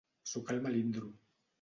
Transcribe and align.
Sucar 0.31 0.55
el 0.55 0.63
melindro. 0.65 1.13